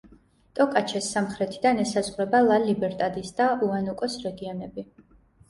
ტოკაჩეს 0.59 1.09
სამხრეთიდან 1.15 1.81
ესაზღვრება 1.83 2.41
ლა-ლიბერტადის 2.47 3.35
და 3.43 3.51
უანუკოს 3.69 4.19
რეგიონები. 4.27 4.89